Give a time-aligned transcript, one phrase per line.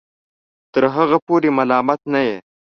[0.73, 2.37] تر هغه پورې ملامت نه یې